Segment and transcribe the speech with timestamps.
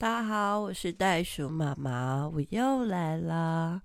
[0.00, 3.82] 大家好，我是袋鼠妈妈，我又来了。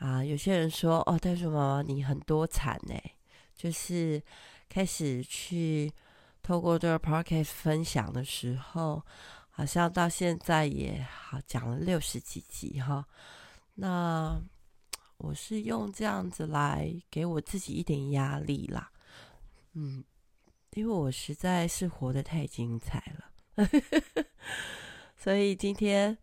[0.00, 3.00] 啊，有些人说哦，袋鼠妈妈你很多产呢，
[3.54, 4.20] 就是
[4.68, 5.92] 开始去
[6.42, 9.00] 透过这个 podcast 分享的时候，
[9.50, 13.06] 好像到现在也好讲了六十几集哈。
[13.74, 14.36] 那
[15.18, 18.90] 我是用这样子来给我自己一点压力啦，
[19.74, 20.02] 嗯，
[20.72, 23.30] 因为我实在是活得太精彩了。
[25.22, 26.16] 所以今天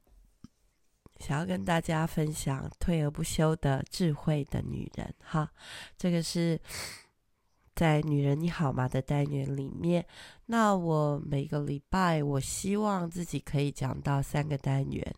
[1.20, 5.52] 想要跟大家分享退而不休的智慧的女人哈，
[5.96, 6.60] 这个是
[7.76, 10.04] 在《女人你好吗》的单元里面。
[10.48, 15.16] 那我每个礼拜我希望自己可以讲到三个单元，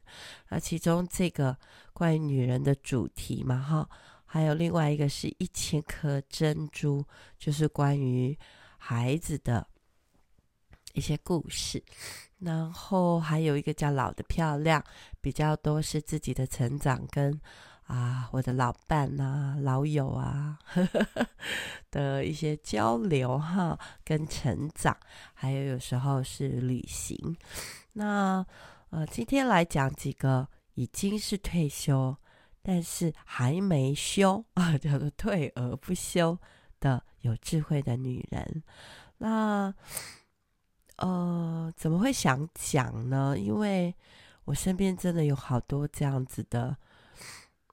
[0.49, 1.57] 那其中这个
[1.93, 3.89] 关于女人的主题嘛哈，
[4.25, 7.01] 还有另外一个是一千颗珍珠，
[7.37, 8.37] 就是关于
[8.77, 9.65] 孩子的
[10.91, 11.81] 一些故事。
[12.39, 14.81] 然后还有一个叫老的漂亮，
[15.19, 17.37] 比较多是自己的成长跟
[17.85, 20.57] 啊我的老伴啊老友啊
[21.91, 24.95] 的一些交流哈，跟成长，
[25.33, 27.35] 还有有时候是旅行。
[27.93, 28.45] 那
[28.91, 32.15] 呃今天来讲几个已经是退休，
[32.61, 36.37] 但是还没休啊， 叫做退而不休
[36.79, 38.63] 的有智慧的女人。
[39.17, 39.73] 那。
[40.99, 43.37] 呃，怎么会想讲呢？
[43.37, 43.95] 因为
[44.45, 46.75] 我身边真的有好多这样子的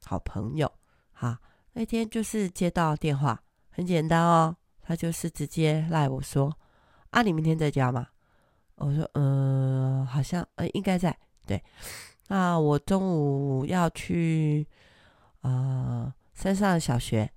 [0.03, 0.71] 好朋友。
[1.13, 1.41] 哈，
[1.73, 6.57] 那天就是接到电话，很简单哦，他就是直接赖我说
[7.11, 8.07] ：“啊，你明天在家吗？”
[8.77, 11.63] 我说：“嗯、好像呃应该在。”对，
[12.29, 14.67] 那我中午要去
[15.41, 17.31] 呃山上小学，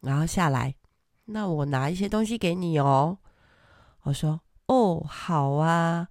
[0.00, 0.74] 然后下来，
[1.26, 3.18] 那我拿一些东西给你哦。
[4.02, 4.40] 我说。
[4.70, 6.06] 哦，好啊，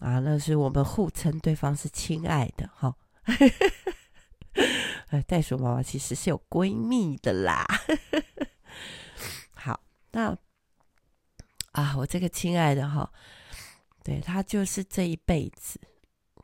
[0.00, 2.96] 啊，那是我们互称对方是亲爱的哈。
[5.28, 7.64] 袋鼠妈妈其实是有闺蜜的啦。
[9.54, 10.36] 好，那
[11.70, 13.08] 啊，我这个亲爱的哈，
[14.02, 15.80] 对，她就是这一辈子。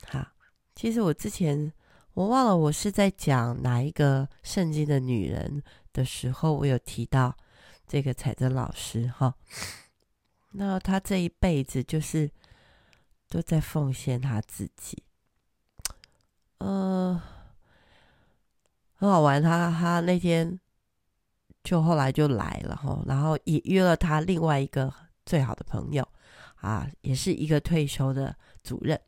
[0.06, 0.32] 哈，
[0.76, 1.72] 其实我之前
[2.14, 5.60] 我忘了我是在讲哪一个圣经的女人
[5.92, 7.36] 的时候，我有提到
[7.84, 9.34] 这个彩珍老师哈。
[10.58, 12.30] 那他这一辈子就是
[13.28, 15.02] 都在奉献他自己，
[16.56, 17.20] 呃，
[18.94, 19.42] 很好玩。
[19.42, 20.58] 他他那天
[21.62, 24.90] 就后来就来了哈，然后也约了他另外一个
[25.26, 26.08] 最好的朋友
[26.54, 28.98] 啊，也是一个退休的主任。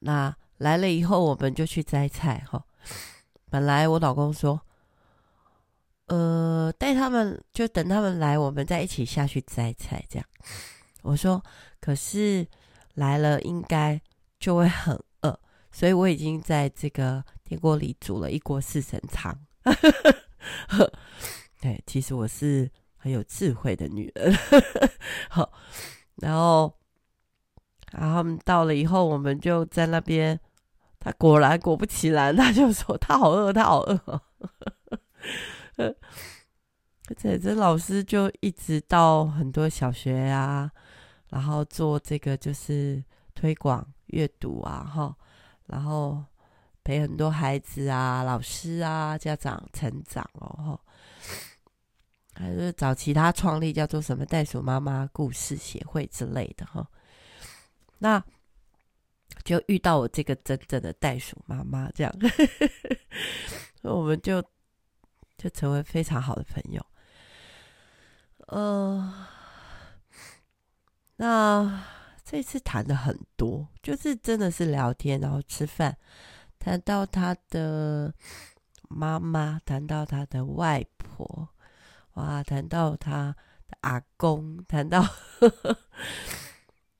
[0.00, 2.62] 那来了以后，我们就去摘菜哈。
[3.48, 4.60] 本来我老公说。
[6.08, 10.04] 呃，带他们就等他们来，我们再一起下去摘菜。
[10.08, 10.26] 这样，
[11.02, 11.42] 我说，
[11.80, 12.46] 可是
[12.94, 14.00] 来了应该
[14.40, 15.38] 就会很饿，
[15.70, 19.38] 所以我已经在这个电锅里煮了一锅四神汤。
[21.60, 24.36] 对，其实我是很有智慧的女人。
[25.30, 25.52] 好，
[26.16, 26.74] 然后，
[27.92, 30.38] 然后他们到了以后，我们就在那边。
[31.00, 34.20] 他果然果不其然，他就说他好饿，他好饿。
[35.78, 35.94] 呃，
[37.16, 40.70] 彩珍老师就一直到很多小学啊，
[41.30, 43.02] 然后做这个就是
[43.32, 45.16] 推广阅读啊，哈，
[45.66, 46.22] 然后
[46.82, 50.80] 陪很多孩子啊、老师啊、家长成长哦，哈，
[52.34, 56.84] 还是找其他创立叫做什么袋鼠妈妈故事协会之类的哈，
[57.98, 58.20] 那
[59.44, 62.12] 就遇到我这个真正的袋鼠妈妈这样，
[63.82, 64.44] 我们就。
[65.38, 66.84] 就成为非常好的朋友，
[68.48, 69.28] 呃，
[71.14, 71.84] 那
[72.24, 75.96] 这次谈的很多，就是真的是聊天，然后吃饭，
[76.58, 78.12] 谈到他的
[78.88, 81.48] 妈妈，谈到他的外婆，
[82.14, 83.36] 哇，谈到他
[83.68, 85.00] 的阿公，谈到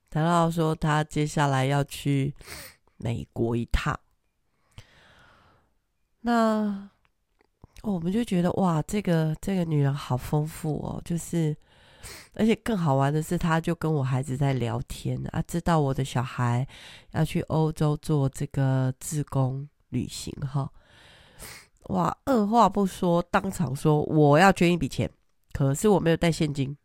[0.08, 2.36] 谈到说他接下来要去
[2.98, 3.98] 美国一趟，
[6.20, 6.90] 那。
[7.92, 11.56] 我们就觉得哇，这个这个女人好丰富哦，就是，
[12.34, 16.66] 而且更好玩的是，她就跟我孩子在聊天啊，知道我的小孩
[17.12, 20.70] 要去欧洲做这个自工旅行哈，
[21.84, 25.10] 哇，二话不说，当场说我要捐一笔钱，
[25.52, 26.76] 可是我没有带现金，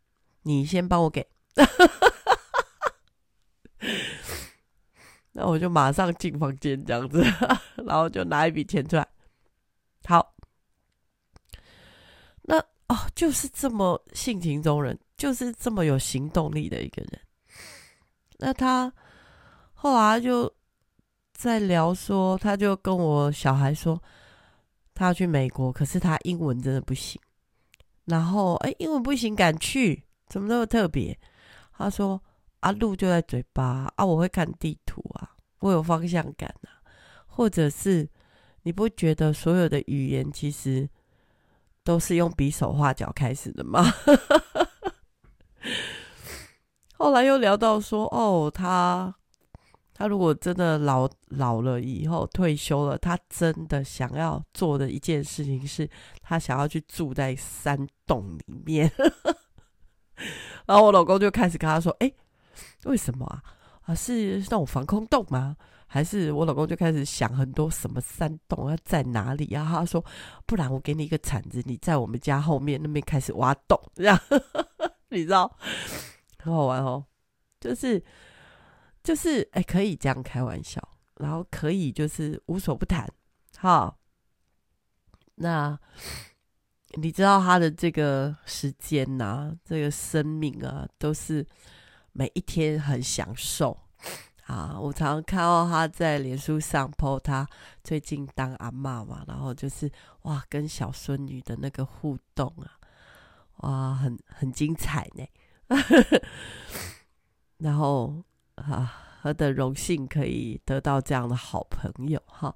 [0.42, 1.26] 你先帮我给，
[5.32, 7.22] 那我就马上进房间这样子，
[7.84, 9.06] 然后就拿一笔钱出来，
[10.06, 10.33] 好。
[13.14, 17.20] 就是这么性情中人，就是这么有行动力的一个人。
[18.38, 18.92] 那他
[19.72, 20.52] 后来就
[21.32, 24.00] 在聊说，他就跟我小孩说，
[24.94, 27.20] 他要去美国，可是他英文真的不行。
[28.06, 31.18] 然后，哎，英文不行，敢去，怎么那么特别？
[31.72, 32.20] 他说，
[32.60, 35.30] 啊，路就在嘴巴啊，我会看地图啊，
[35.60, 36.84] 我有方向感啊，
[37.26, 38.08] 或者是
[38.62, 40.88] 你不觉得所有的语言其实
[41.84, 43.84] 都是用比手画脚开始的吗？
[46.96, 49.14] 后来又聊到说，哦，他
[49.92, 55.88] 他如果真的老老了以后退休了，他真的想要做的一件事情是，
[56.22, 58.90] 他想要去住在山洞里面。
[60.66, 62.10] 然后我老公就开始跟他说，哎，
[62.84, 63.42] 为什么啊？
[63.82, 65.56] 啊，是那种防空洞吗？
[65.86, 69.64] 还是我老公就开始想很多什么山洞要在哪里啊？
[69.70, 70.04] 他说，
[70.46, 74.18] 不然我给你一个铲子，你在我们家后面那边开始挖洞，这样
[75.10, 75.56] 你知道。
[76.38, 77.04] 很好玩哦，
[77.60, 78.02] 就是
[79.02, 80.80] 就是哎、可以这样开玩笑，
[81.16, 83.08] 然后可以就是无所不谈，
[83.58, 83.96] 哈。
[85.36, 85.78] 那
[86.96, 91.46] 你知道他的这个时间呐、啊，这个生命啊，都是
[92.12, 93.76] 每一天很享受
[94.46, 94.78] 啊。
[94.78, 97.46] 我常常看到他在脸书上 po 他
[97.82, 99.90] 最近当阿嬷嘛，然后就是
[100.22, 102.78] 哇，跟小孙女的那个互动啊，
[103.58, 105.26] 哇，很很精彩呢。
[107.58, 108.22] 然后
[108.56, 112.54] 啊，何等荣幸可以得到这样的好朋友哈！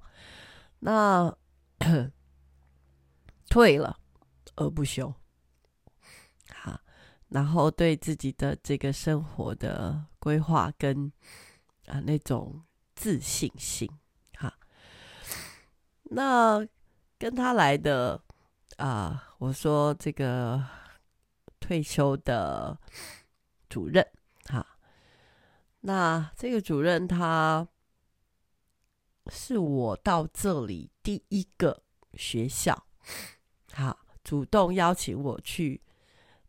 [0.79, 1.35] 那
[3.49, 3.97] 退了
[4.55, 5.11] 而不休，
[6.53, 6.79] 好，
[7.29, 11.11] 然后对自己的这个生活的规划跟
[11.89, 12.63] 啊那种
[12.95, 13.89] 自信心，
[14.37, 14.57] 哈，
[16.03, 16.65] 那
[17.17, 18.23] 跟他来的
[18.77, 20.65] 啊，我说这个。
[21.61, 22.79] 退休的
[23.69, 24.03] 主任，
[24.45, 24.65] 哈，
[25.81, 27.67] 那这个主任他
[29.27, 31.83] 是我到这里第一个
[32.15, 32.87] 学校，
[33.73, 35.83] 好，主动邀请我去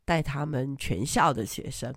[0.07, 1.95] 带他们全校的学生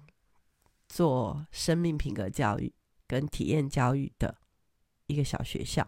[0.90, 2.74] 做生命品格教育
[3.14, 4.36] 跟体验教育的
[5.06, 5.88] 一个小学校，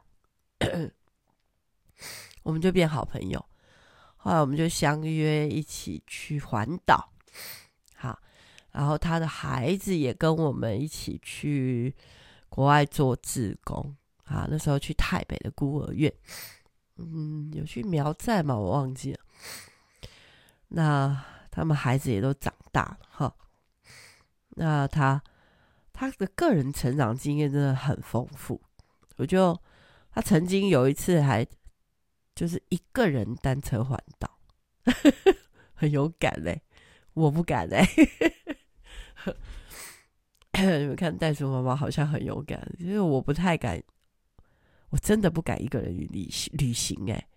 [2.43, 3.43] 我们就变好朋友，
[4.15, 7.11] 后来我们就相约一起去环岛。
[7.95, 8.21] 好，
[8.71, 11.95] 然后他的孩子也跟我们一起去
[12.47, 13.95] 国外做志工
[14.25, 14.45] 啊。
[14.47, 16.13] 那时候去台北的孤儿院，
[16.97, 18.55] 嗯，有去苗寨吗？
[18.55, 19.19] 我忘记了。
[20.67, 23.35] 那他们孩子也都长大了哈。
[24.49, 25.23] 那他
[25.97, 28.61] 他的个人成长经验真的很丰富。
[29.15, 29.57] 我就
[30.11, 31.47] 他曾经有一次还
[32.35, 34.37] 就是一个人单车环岛，
[35.73, 36.61] 很勇敢嘞。
[37.13, 37.81] 我不敢哎、
[40.51, 43.81] 欸， 你们看袋鼠妈妈好像很勇敢，因为我不太敢，
[44.89, 47.27] 我真的不敢一个人旅行旅行哎、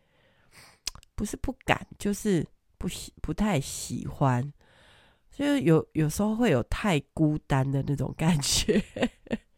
[1.15, 2.45] 不是不敢，就是
[2.77, 4.53] 不喜不太喜欢，
[5.39, 8.83] 就是有有时候会有太孤单的那种感觉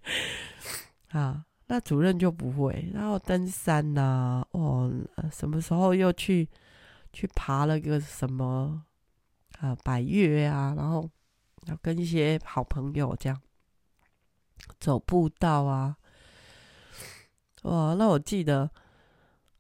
[1.09, 1.47] 啊。
[1.69, 4.93] 那主任就不会，然后登山呐、啊，哦，
[5.33, 6.47] 什么时候又去
[7.13, 8.85] 去爬了个什么？
[9.61, 11.09] 啊，百岳啊，然后
[11.67, 13.41] 要跟一些好朋友这样
[14.81, 15.97] 走步道啊，
[17.63, 18.69] 哇，那我记得，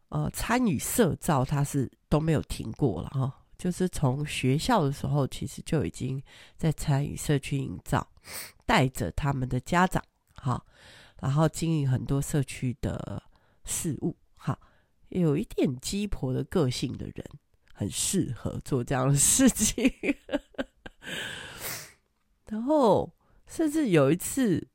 [0.09, 6.21] 呃，参与社造他是都没有停过了哈，就是从学校的时候，其实就已经
[6.57, 8.09] 在参与社区营造，
[8.64, 10.02] 带着他们的家长
[10.35, 10.64] 哈，
[11.21, 13.23] 然后经营很多社区的
[13.64, 14.59] 事物哈，
[15.11, 17.25] 有一点鸡婆的个性的人。
[17.73, 19.90] 很适合做这样的事情，
[22.49, 23.11] 然后
[23.47, 24.69] 甚至有一次，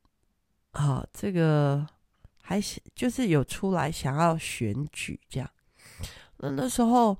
[0.72, 1.86] 啊，这个
[2.42, 5.48] 还是就是有出来想要选举这样。
[6.38, 7.16] 那那时候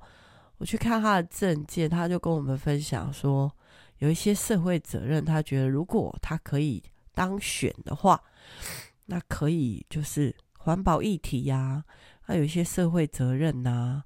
[0.57, 3.51] 我去看他的政见，他就跟我们分享说，
[3.99, 6.83] 有一些社会责任，他觉得如果他可以
[7.13, 8.21] 当选的话，
[9.05, 11.83] 那可以就是环保议题呀，
[12.21, 14.03] 还有一些社会责任呐。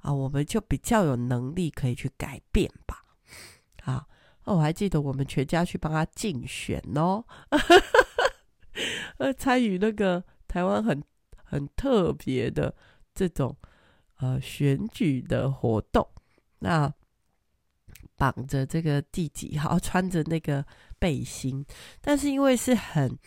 [0.00, 3.02] 啊，我们就比较有能力可以去改变吧。
[3.82, 4.06] 好，
[4.44, 7.24] 我还记得我们全家去帮他竞选哦，
[9.16, 11.02] 呃，参与那个台湾很
[11.42, 12.74] 很特别的
[13.14, 13.56] 这种
[14.18, 16.08] 呃选举的活动。
[16.58, 16.92] 那
[18.16, 20.64] 绑着这个第几号，穿着那个
[20.98, 21.64] 背心，
[22.00, 23.18] 但是因为是很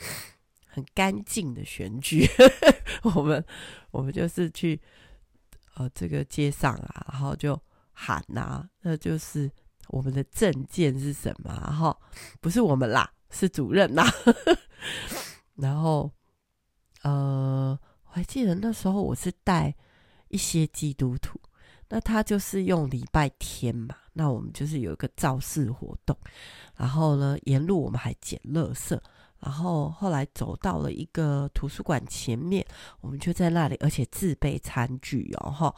[0.66, 2.28] 很干净的选举，
[3.16, 3.44] 我们
[3.92, 4.82] 我们就是去。
[5.80, 7.56] 呃，这个街上啊，然后就
[7.92, 9.48] 喊呐、啊，那就是
[9.90, 11.54] 我们的证件是什么？
[11.64, 11.96] 然后
[12.42, 14.04] 不是我们啦，是主任啦。
[15.54, 16.12] 然后
[17.04, 19.76] 呃，我还记得那时候我是带
[20.30, 21.40] 一些基督徒，
[21.90, 26.18] 那他就是用礼拜天嘛，那我们就是有一个造势活动，
[26.76, 29.00] 然后呢，沿路我们还捡垃圾。
[29.40, 32.66] 然后后来走到了一个图书馆前面，
[33.02, 35.76] 我们就在那里，而且自备餐具哦，哈，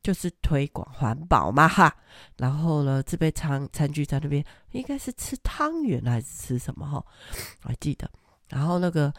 [0.00, 1.92] 就是推广环保嘛，哈。
[2.36, 7.04] 然后呢，自备餐餐具在那边，应该是吃汤圆还是吃什么哈？
[7.64, 8.08] 我还记得。
[8.48, 9.12] 然后那个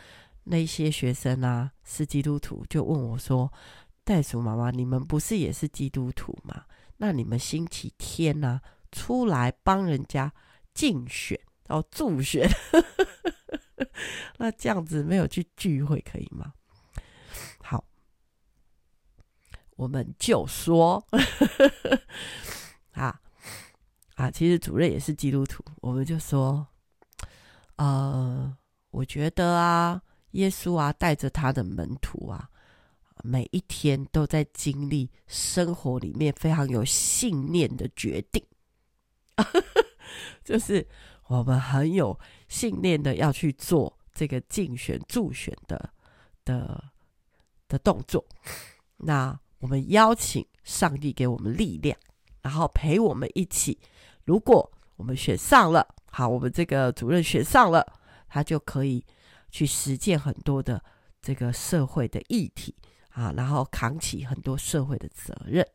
[0.45, 3.51] 那些学生啊，是基督徒，就问我说
[4.05, 6.63] ：“袋鼠妈妈，你们不是也是基督徒吗？
[6.97, 10.31] 那你们星期天呢、啊，出来帮人家
[10.73, 12.47] 竞选，哦助选？”
[14.37, 16.53] 那这样子没有去聚会可以吗？
[17.61, 17.83] 好，
[19.75, 21.05] 我们就说，
[22.91, 23.19] 啊
[24.15, 26.65] 啊，其实主任也是基督徒，我们就说，
[27.77, 28.55] 呃，
[28.91, 32.49] 我觉得啊，耶稣啊，带着他的门徒啊，
[33.25, 38.45] 每一天都在经历生活里面非常有信念的决定，
[40.43, 40.87] 就是。
[41.27, 45.89] 我们很有信念的要去做这个竞选助选的
[46.43, 46.83] 的
[47.67, 48.23] 的动作。
[48.97, 51.97] 那我们邀请上帝给我们力量，
[52.43, 53.79] 然后陪我们一起。
[54.25, 57.83] 如果我们选上了，好，我们这个主任选上了，
[58.29, 59.03] 他就可以
[59.49, 60.79] 去实践很多的
[61.23, 62.75] 这个社会的议题
[63.15, 65.65] 啊，然后扛起很多社会的责任。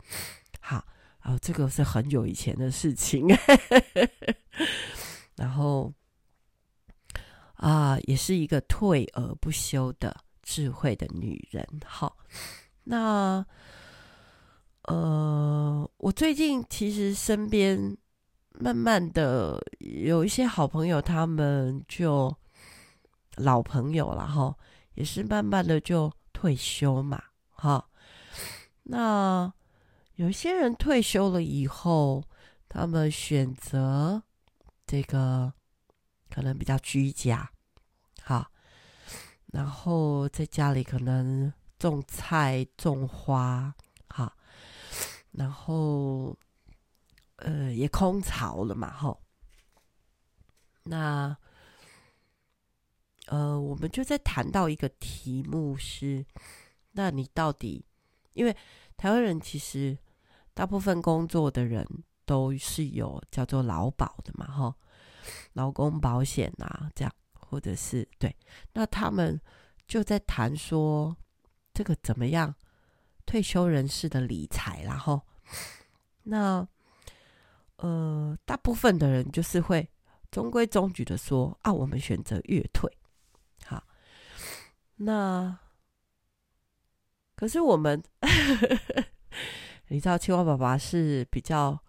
[0.60, 0.84] 好，
[1.20, 3.26] 啊这个是很久以前的事情。
[5.36, 5.90] 然后
[7.54, 11.66] 啊，也是一个退而不休的智慧的女人。
[11.86, 12.14] 好，
[12.84, 13.44] 那
[14.82, 17.96] 呃，我最近其实身边
[18.58, 22.36] 慢慢的有一些好朋友，他们就
[23.36, 24.54] 老朋友了哈，
[24.92, 27.22] 也是慢慢的就退休嘛。
[27.60, 27.88] 哈，
[28.84, 29.52] 那
[30.14, 32.24] 有些人退休了以后，
[32.68, 34.22] 他们选择。
[34.86, 35.52] 这个
[36.28, 37.48] 可能比较居家，
[38.24, 38.50] 好，
[39.52, 43.72] 然后在家里可能种菜、种花，
[44.08, 44.36] 好，
[45.30, 46.36] 然后
[47.36, 49.22] 呃也空巢了嘛，吼。
[50.82, 51.36] 那
[53.26, 56.26] 呃，我们就在谈到一个题目是：
[56.92, 57.84] 那你到底，
[58.32, 58.56] 因为
[58.96, 59.96] 台湾人其实
[60.54, 61.86] 大部分工作的人。
[62.26, 64.72] 都是有叫做劳保的嘛，哈，
[65.54, 68.32] 劳工保险啊，这样，或者是对，
[68.72, 69.40] 那他们
[69.88, 71.16] 就在谈说
[71.74, 72.54] 这个怎么样
[73.26, 75.20] 退休人士的理财，然后
[76.22, 76.64] 那
[77.78, 79.90] 呃，大部分的人就是会
[80.30, 82.88] 中规中矩的说啊，我们选择月退，
[83.66, 83.82] 好，
[84.94, 85.58] 那
[87.40, 88.00] 可是我们
[89.88, 91.82] 你知道青蛙爸爸是比较。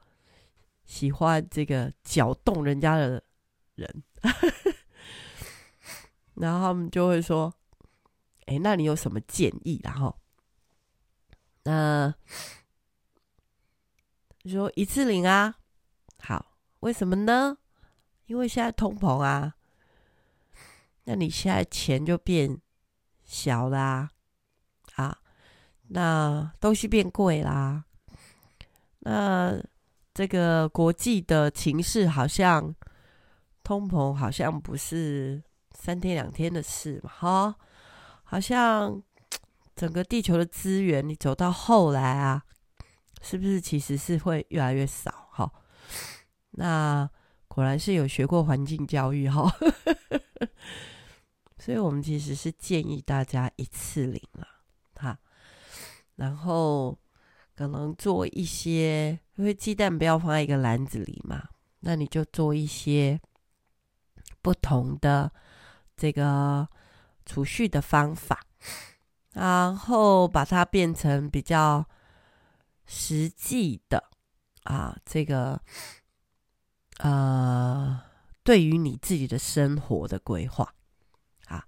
[0.83, 3.23] 喜欢这个搅动人家的
[3.75, 4.03] 人，
[6.33, 7.53] 然后他们就会说
[8.47, 10.19] ：“哎，那你有什么建议？”然后，
[11.63, 12.13] 那
[14.41, 15.55] 你说一次领啊，
[16.19, 17.57] 好，为什么呢？
[18.25, 19.55] 因为现在通膨啊，
[21.05, 22.59] 那你现在钱就变
[23.23, 24.10] 小啦，啊，
[25.93, 27.83] 那东西变贵啦，
[28.99, 29.61] 那。
[30.13, 32.75] 这个国际的情势好像
[33.63, 37.55] 通膨，好像不是三天两天的事嘛，哈，
[38.25, 39.01] 好像
[39.73, 42.43] 整个地球的资源，你走到后来啊，
[43.21, 45.29] 是不是其实是会越来越少？
[45.31, 45.49] 哈，
[46.51, 47.09] 那
[47.47, 49.49] 果然是有学过环境教育哈，
[51.57, 54.45] 所以我们其实是建议大家一次领了，
[56.15, 56.97] 然后。
[57.53, 61.49] 可能做一些，因为鸡蛋不要放在一个篮子里嘛，
[61.81, 63.21] 那你就做一些
[64.41, 65.31] 不同的
[65.95, 66.67] 这个
[67.23, 68.39] 储蓄的方法，
[69.33, 71.85] 然后把它变成比较
[72.87, 74.09] 实际的
[74.63, 75.61] 啊，这个
[76.97, 78.01] 呃，
[78.43, 80.73] 对于你自己的生活的规划
[81.45, 81.67] 啊，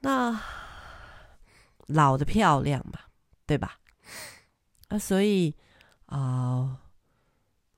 [0.00, 0.40] 那
[1.86, 3.00] 老的漂亮嘛，
[3.46, 3.78] 对吧？
[4.88, 5.54] 啊，所以
[6.06, 6.80] 啊、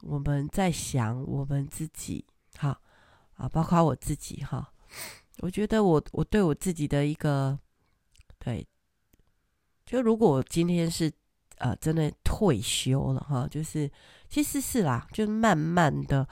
[0.03, 2.79] 我们在想我们自己，哈
[3.37, 4.73] 啊，包括我自己，哈，
[5.39, 7.59] 我觉得我我对我自己的一个
[8.39, 8.67] 对，
[9.87, 11.11] 就如果我今天是
[11.57, 13.91] 呃真的退休了，哈，就是
[14.29, 16.29] 其实是啦，就慢慢的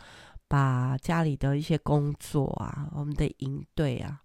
[0.47, 4.23] 把家里的一些工作啊，我们的营队啊，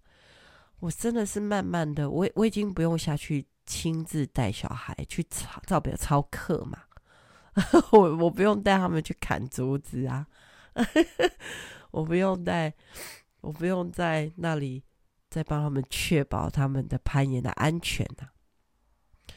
[0.82, 6.80] 我真的是慢慢的，我我已经不用下去亲自带小孩去操，照表操课嘛。
[7.92, 10.26] 我我不用带他们去砍竹子啊，
[11.92, 12.74] 我不用带，
[13.42, 14.82] 我不用在那里
[15.30, 19.32] 再帮他们确保他们的攀岩的安全呐、啊。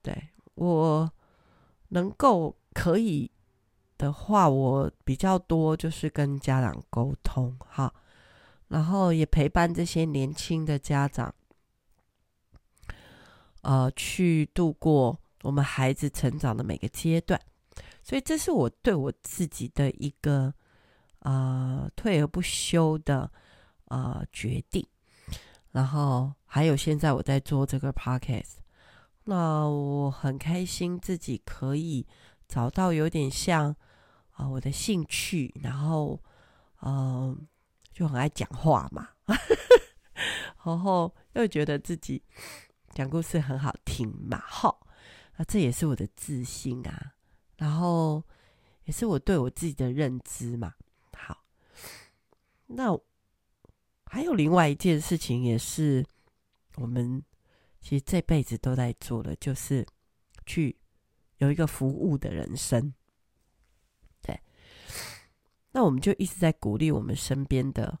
[0.00, 1.12] 对，我
[1.88, 3.28] 能够可以
[3.98, 7.92] 的话，我比较多就是跟家长沟通哈，
[8.74, 11.32] 然后也陪伴这些年轻的家长，
[13.62, 17.40] 呃，去度过我们孩子成长的每个阶段。
[18.02, 20.52] 所以这是我对我自己的一个
[21.20, 23.30] 呃退而不休的
[23.84, 24.84] 呃决定，
[25.70, 28.56] 然后还有现在我在做这个 podcast，
[29.22, 32.04] 那我很开心自己可以
[32.48, 33.76] 找到有点像
[34.32, 36.20] 啊、我的兴趣，然后
[36.82, 37.46] 嗯、
[37.94, 39.08] 就很爱讲话嘛，
[40.64, 42.20] 然后又觉得自己
[42.90, 44.84] 讲故事很好听嘛，好，
[45.36, 47.14] 那这也是我的自信啊。
[47.56, 48.20] 然后
[48.82, 50.74] 也是我对我自己的认知嘛。
[51.16, 51.44] 好，
[52.66, 52.98] 那
[54.06, 56.04] 还有另外一件事情，也是
[56.74, 57.22] 我们
[57.80, 59.86] 其实这辈子都在做的，就是
[60.44, 60.76] 去
[61.36, 62.92] 有一个服务的人生。
[65.76, 67.98] 那我们就一直在鼓励我们身边的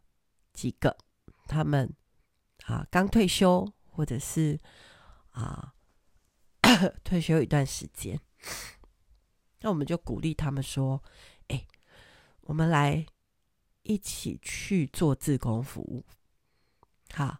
[0.52, 0.96] 几个，
[1.48, 1.92] 他们
[2.66, 4.56] 啊刚退休，或者是
[5.30, 5.74] 啊
[7.02, 8.18] 退休一段时间。
[9.58, 11.02] 那我们就鼓励他们说
[11.48, 11.66] ：“哎，
[12.42, 13.04] 我们来
[13.82, 16.06] 一起去做志工服务，
[17.12, 17.38] 好，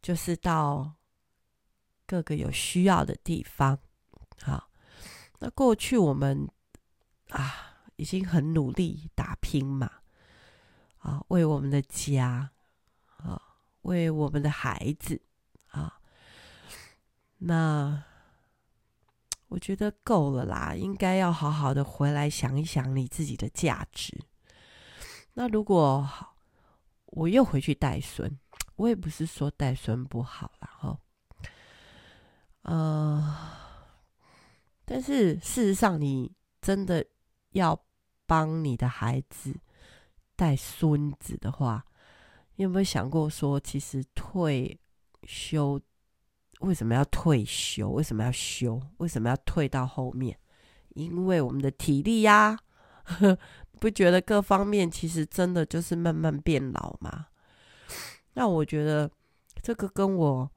[0.00, 0.94] 就是到
[2.06, 3.78] 各个有需要的地方。
[4.40, 4.70] 好，
[5.40, 6.48] 那过去我们
[7.28, 7.69] 啊，
[8.00, 9.90] 已经很努力打拼嘛，
[10.98, 12.50] 啊，为我们的家，
[13.18, 13.40] 啊，
[13.82, 15.20] 为我们的孩子，
[15.68, 16.00] 啊，
[17.38, 18.02] 那。”
[19.50, 24.16] 我觉得够了啦，应该要好好的回来想一想你自己的价值。
[25.34, 26.08] 那如果
[27.06, 28.38] 我又回去带孙，
[28.76, 31.00] 我也不是说带孙不好啦，哈，
[32.62, 33.36] 呃，
[34.84, 36.32] 但是事实上，你
[36.62, 37.04] 真的
[37.50, 37.76] 要
[38.30, 39.56] 帮你的孩子
[40.36, 41.84] 带孙子的话，
[42.54, 44.78] 你有没有想过说，其实退
[45.24, 45.80] 休？
[46.60, 47.90] 为什么要退休？
[47.90, 48.80] 为什么要休？
[48.98, 50.38] 为什么要退到后面？
[50.90, 52.56] 因为我们的体力呀、
[53.80, 57.26] 不觉得各方面其实真的就是慢慢变老吗？
[58.34, 59.10] 那我觉得
[59.60, 60.48] 这个跟我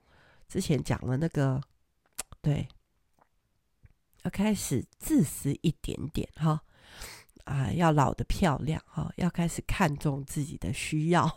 [0.47, 1.59] 之前讲的那个，
[2.39, 2.67] 对，
[4.21, 6.62] 要开始自私一点点哈，
[7.45, 11.29] 啊，要老得漂亮哈，要开始看重自己的需要，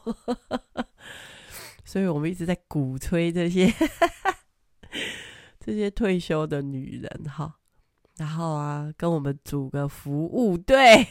[1.84, 3.72] 所以我们一直在鼓吹这些。
[5.58, 7.56] 这些退休的女人哈，
[8.18, 11.04] 然后啊，跟我们组个服务队，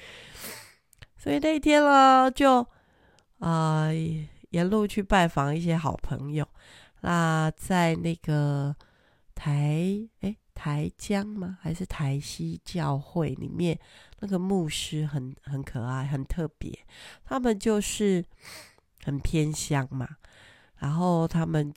[1.16, 2.66] 所以那天呢，就
[3.38, 3.88] 啊、
[4.50, 6.46] 沿路去拜访一些好朋友。
[7.00, 8.76] 那在那个
[9.34, 11.56] 台诶台江吗？
[11.62, 13.78] 还是台西教会里面，
[14.18, 16.78] 那个牧师很很可爱，很特别。
[17.24, 18.22] 他们就是
[19.04, 20.06] 很偏乡嘛，
[20.76, 21.72] 然后他们。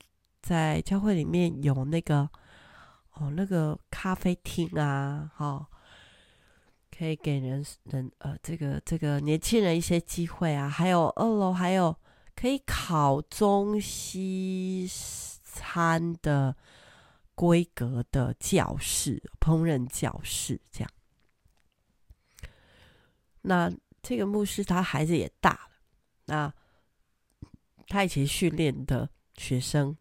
[0.46, 2.28] 在教会里面有那个
[3.14, 5.66] 哦，那个咖啡厅啊，哈、哦，
[6.94, 10.68] 可以给人人呃，这个这个年轻人一些机会啊。
[10.68, 11.96] 还有二楼还有
[12.36, 14.86] 可以烤中西
[15.42, 16.54] 餐的
[17.34, 20.90] 规格的教室，烹饪教室这样。
[23.42, 25.70] 那这个牧师他孩子也大了，
[26.26, 26.54] 那
[27.88, 29.08] 他以前训练的。
[29.36, 29.96] 学生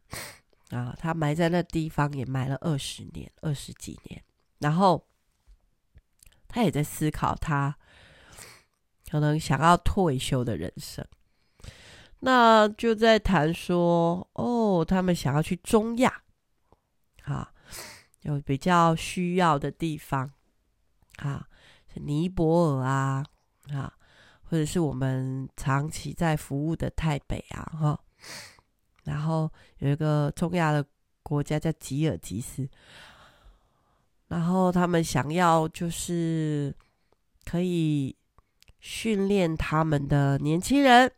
[0.69, 4.24] 啊，他埋在那地方也埋了二十年，二十几年，
[4.60, 5.08] 然后
[6.48, 7.76] 他也在思考他
[9.10, 11.04] 可能想要退休的人生。
[12.19, 16.22] 那就在谈说，哦，他们想要去中亚，
[17.23, 17.51] 啊，
[18.21, 20.31] 有比较需要的地方，
[21.17, 21.47] 啊，
[21.93, 23.25] 是尼泊尔啊，
[23.71, 23.93] 啊，
[24.43, 27.99] 或者是我们长期在服务的泰北啊，哈。
[29.03, 30.86] 然后有一个中亚的
[31.23, 32.69] 国家叫吉尔吉斯，
[34.29, 36.73] 然后他们想要就是
[37.43, 38.15] 可以
[38.79, 41.12] 训练他们的年轻人，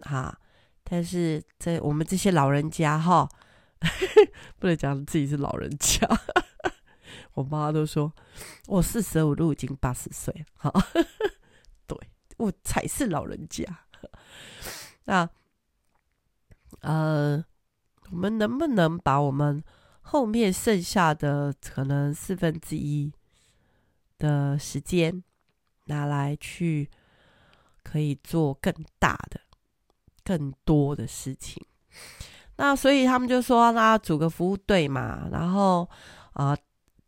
[0.00, 0.38] 哈，
[0.82, 3.28] 但是在我们这些老人家哈，
[4.58, 6.06] 不能讲自己是老人家，
[7.34, 8.12] 我妈都说
[8.66, 10.86] 我四舍五入已经八十岁了， 哈，
[11.86, 11.98] 对
[12.36, 13.64] 我才是老人家，
[15.04, 15.28] 那。
[16.82, 17.44] 呃，
[18.10, 19.62] 我们能不能把我们
[20.00, 23.12] 后面剩下的可能四分之一
[24.16, 25.22] 的时间
[25.86, 26.88] 拿来去
[27.82, 29.40] 可以做更大的、
[30.24, 31.66] 更多的事情？
[32.60, 35.88] 那所以他们就说，那组个服务队嘛，然后
[36.34, 36.50] 啊。
[36.50, 36.56] 呃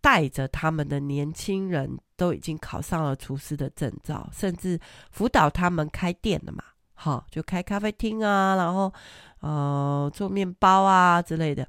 [0.03, 4.77] 带着他们的年轻人都已经考上了厨师的证照，甚至
[5.13, 6.65] 辅导他们开店的嘛？
[6.95, 8.93] 好，就开咖啡厅啊，然后
[9.39, 11.65] 呃做面包啊之类的。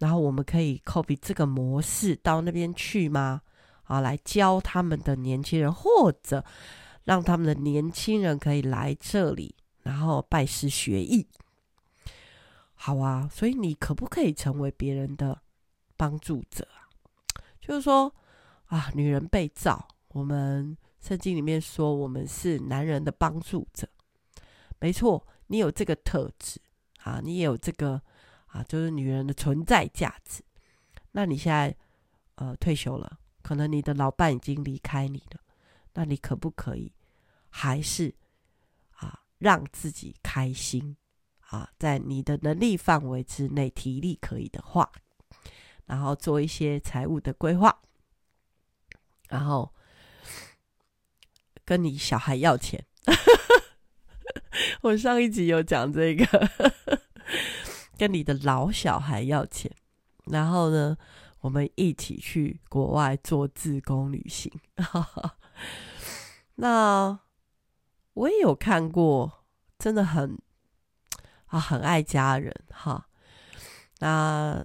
[0.00, 3.42] 然后我们可以 copy 这个模式到那边去吗？
[3.84, 6.44] 啊，来教他们的年轻人，或者
[7.04, 11.24] 让他们的年轻人可以来这里，然后拜师学艺。
[12.80, 15.42] 好啊，所以你可不可以成为别人的
[15.96, 16.86] 帮助者啊？
[17.60, 18.14] 就是说
[18.66, 23.88] 啊，女人被造，我们圣经里面说我们是男人的帮助者，
[24.78, 26.60] 没错，你有这个特质
[27.02, 28.00] 啊，你也有这个
[28.46, 30.44] 啊，就是女人的存在价值。
[31.10, 31.76] 那你现在
[32.36, 35.40] 呃退休了，可能你的老伴已经离开你了，
[35.94, 36.92] 那你可不可以
[37.50, 38.14] 还是
[38.92, 40.96] 啊让自己开心
[41.48, 44.90] 啊，在你的能力范围之内，体力可以的话。
[45.86, 47.80] 然后做一些财务的规划，
[49.30, 49.74] 然后
[51.64, 52.84] 跟你小孩要钱。
[54.82, 56.50] 我上一集有讲这个，
[57.96, 59.74] 跟你的老小孩要钱。
[60.26, 60.94] 然后呢，
[61.40, 64.52] 我们一起去国外做自工旅行。
[66.56, 67.18] 那
[68.12, 69.46] 我也有看过，
[69.78, 70.38] 真的很
[71.48, 73.06] 啊，很爱家人哈。
[73.98, 74.64] 那。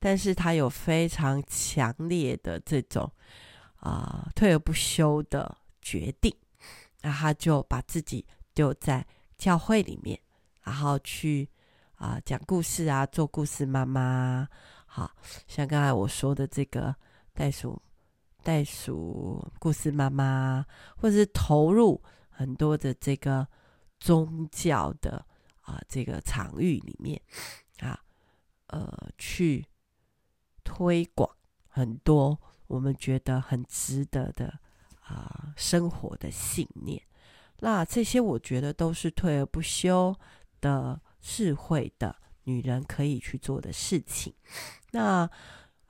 [0.00, 3.10] 但是他有非常强烈的这种
[3.80, 6.32] 啊、退而不休的决定，
[7.00, 9.04] 那他就把自己丢在
[9.36, 10.16] 教会里面，
[10.62, 11.50] 然后去
[11.96, 14.46] 啊、讲故事啊，做故事妈妈，
[14.86, 15.10] 好
[15.48, 16.94] 像刚才我说的这个
[17.34, 17.82] 袋鼠
[18.44, 20.64] 袋鼠故事妈妈，
[20.96, 23.44] 或者是投入很多的这个
[23.98, 25.26] 宗教的
[25.68, 27.20] 啊、这个场域里面
[27.80, 28.00] 啊，
[28.68, 29.66] 呃去。
[30.70, 31.28] 推广
[31.66, 34.60] 很多我们觉得很值得的
[35.00, 37.02] 啊、生活的信念，
[37.60, 40.14] 那这些我觉得都是退而不休
[40.60, 44.34] 的智慧的女人可以去做的事情。
[44.90, 45.28] 那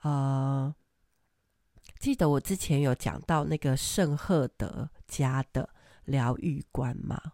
[0.01, 0.73] 呃，
[1.99, 5.69] 记得我之前有讲到那个圣赫德家的
[6.05, 7.33] 疗愈观吗？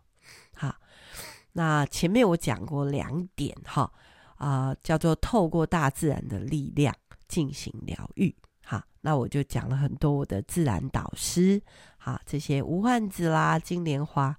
[1.57, 3.91] 那前面我讲过两点哈
[4.35, 6.95] 啊、叫做透过大自然的力量。
[7.27, 11.59] 进行疗愈，哈，那我就讲了很多我的自然导师，
[11.97, 14.37] 哈，这些无患子啦、金莲花。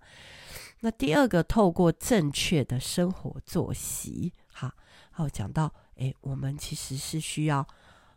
[0.81, 4.71] 那第二个，透过正确的生活作息，好，
[5.11, 7.67] 好讲到，诶，我们其实是需要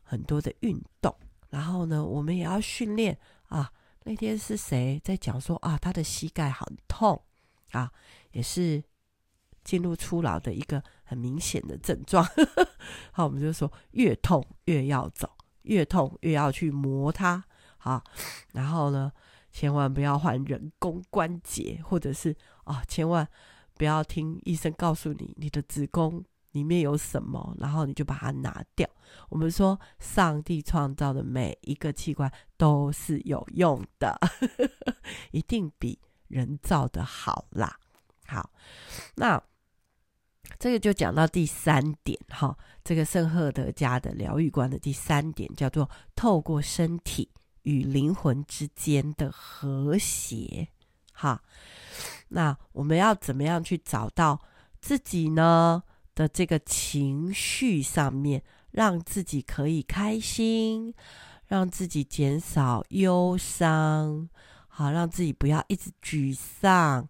[0.04, 1.14] 很多的运动，
[1.50, 3.72] 然后呢，我们也要训练啊。
[4.04, 7.20] 那天是谁在讲说啊，他的膝盖很痛
[7.72, 7.92] 啊，
[8.34, 8.84] 也是。
[9.70, 12.26] 进入初老的一个很明显的症状，
[13.14, 15.30] 好，我们就说越痛越要走，
[15.62, 17.44] 越痛越要去磨它，
[17.78, 18.04] 好，
[18.54, 19.12] 然后呢，
[19.52, 23.28] 千万不要换人工关节，或者是啊，千万
[23.76, 28.90] 不要听医生告诉你你的子宫里面有什么，然后你就把它拿掉。
[29.30, 34.20] 我们说，上帝创造的每一个器官都是有用的，
[35.30, 37.78] 一定比人造的好啦。
[38.26, 38.50] 好，
[39.18, 39.40] 那。
[40.58, 47.30] 这个就讲到第三点哈，这个圣赫德家的疗愈观的第三点叫做透过身体
[47.64, 50.68] 与灵魂之间的和谐
[51.14, 51.42] 哈。
[52.30, 54.42] 那我们要怎么样去找到
[54.82, 60.94] 自己呢的这个情绪上面，让自己可以开心，
[61.48, 64.30] 让自己减少忧伤，
[64.68, 67.08] 好，让自己不要一直沮丧。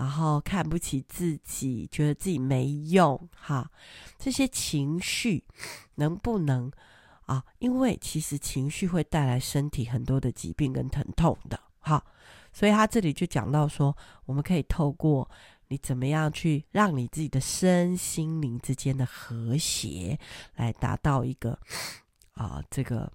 [0.00, 3.70] 然后看不起自己，觉得自己没用，哈，
[4.18, 5.44] 这些情绪
[5.96, 6.72] 能不能
[7.26, 7.44] 啊？
[7.58, 12.02] 因为其实情绪会带来身体很多的疾病跟疼痛的，哈。
[12.50, 15.30] 所以他这里就讲到说，我们可以透过
[15.68, 20.18] 你怎么样去让你自己的身心灵之间的和谐，
[20.54, 21.58] 来达到一个
[22.32, 23.12] 啊这个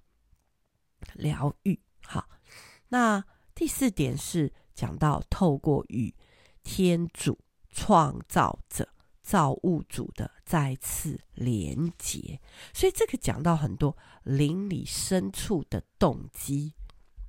[1.14, 2.28] 疗愈，好。
[2.90, 3.24] 那
[3.56, 6.14] 第四点是讲到透过与
[6.68, 7.38] 天主
[7.70, 8.88] 创造者、
[9.22, 12.40] 造物主的再次连结，
[12.74, 16.74] 所以这个讲到很多灵里深处的动机。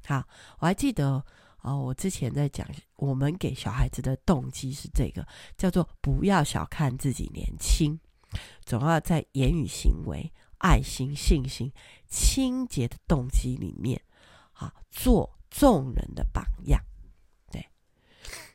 [0.08, 1.24] 好，我还记得
[1.62, 8.00] 哦，我之前在讲，我们给小孩子的动机是这个，叫做不要小看自己年轻。
[8.66, 11.72] 总要在言语、行为、爱心、信心、
[12.08, 14.02] 清洁的动机里面，
[14.54, 16.82] 啊，做众人的榜样。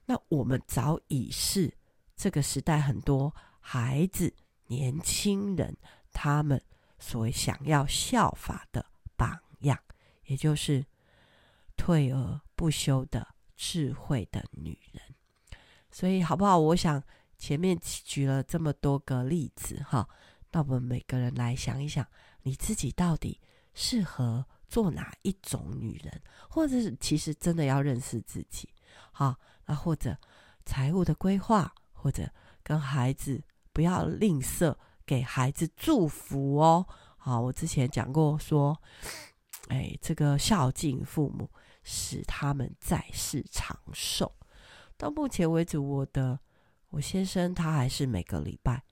[0.06, 1.72] 那我们早已是
[2.16, 4.32] 这个时代很多孩子、
[4.66, 5.76] 年轻人
[6.12, 6.62] 他们
[6.98, 8.84] 所谓想要效法的
[9.16, 9.78] 榜样，
[10.26, 10.84] 也就是
[11.76, 15.02] 退而不休的智慧的女人。
[15.90, 16.58] 所以，好不好？
[16.58, 17.02] 我想。
[17.38, 20.08] 前面举了这么多个例子，哈，
[20.52, 22.06] 那我们每个人来想一想，
[22.42, 23.40] 你自己到底
[23.74, 28.68] 适合做哪一种女人，或者是其实真的要认识自己，
[29.10, 29.34] 好，
[29.66, 30.16] 那或者
[30.64, 32.30] 财务的规划，或者
[32.62, 38.80] 跟孩子不要吝啬给孩子祝福哦，好，我之前讲过说，
[39.68, 41.50] 哎，这个孝敬父母
[41.82, 44.32] 使他们在世长寿，
[44.96, 46.40] 到目前为止我的。
[46.92, 48.84] 我先生他还是每个礼拜，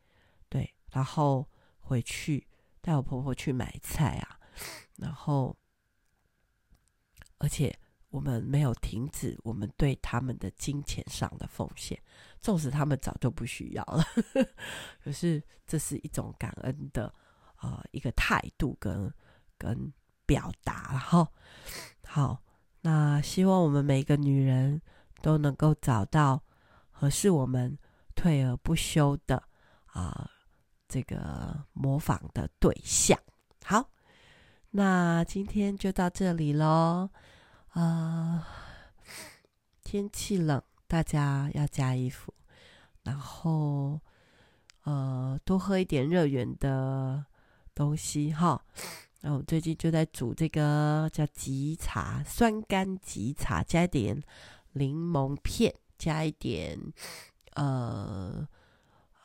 [0.48, 1.46] 对，然后
[1.80, 2.48] 回去
[2.80, 4.40] 带我婆婆去买菜啊，
[4.96, 5.54] 然后，
[7.36, 7.78] 而且
[8.10, 11.98] 我们没有停止我们对他们的金钱上的奉献，
[12.40, 14.04] 纵使他们早就不需要了，
[15.02, 17.12] 可是这是一种感恩的
[17.62, 19.12] 呃一个态度跟
[19.56, 19.92] 跟
[20.26, 21.26] 表达，然后
[22.06, 22.42] 好，
[22.82, 24.80] 那希望我们每一个女人
[25.22, 26.42] 都能够找到
[26.90, 27.78] 合适我们。
[28.12, 29.36] 退而不休的
[29.86, 30.30] 啊、呃，
[30.86, 33.18] 这个模仿的对象。
[33.64, 33.90] 好，
[34.72, 37.08] 那今天就到这里喽。
[37.70, 38.46] 啊、
[39.82, 42.34] 天气冷，大家要加衣服，
[43.02, 44.00] 然后
[44.82, 47.24] 呃，多喝一点热源的
[47.74, 48.64] 东西哈。
[49.20, 54.22] 那我最近就在煮这个叫吉茶，酸甘吉茶，加一点
[54.72, 56.78] 柠檬片，加一点。
[57.54, 58.48] 呃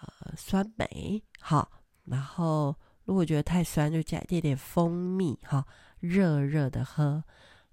[0.02, 1.72] 呃，酸梅好，
[2.06, 5.64] 然后如果觉得太酸，就加一点点蜂蜜哈，
[6.00, 7.24] 热热的喝，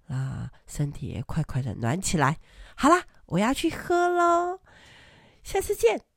[0.07, 2.37] 啊，身体也快快的暖起来。
[2.75, 4.59] 好啦，我要去喝喽，
[5.43, 6.12] 下次见。